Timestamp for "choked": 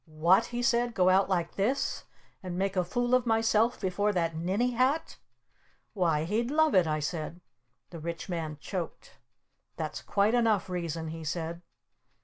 8.59-9.19